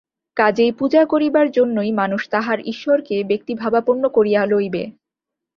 কাজেই 0.37 0.71
পূজা 0.71 1.01
করিবার 1.05 1.47
জন্যই 1.51 1.91
মানুষ 1.91 2.21
তাহার 2.29 2.59
ঈশ্বরকে 2.65 3.15
ব্যক্তিভাবাপন্ন 3.23 4.03
করিয়া 4.09 4.41
লইবে। 4.45 4.83